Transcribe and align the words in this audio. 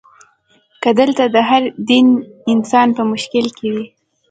که 0.81 0.89
دلته 0.99 1.23
د 1.35 1.37
هر 1.49 1.63
دین 1.89 2.07
انسان 2.53 2.87
په 2.97 3.03
مشکل 3.11 3.45
کې 3.57 3.67
وي. 3.73 3.85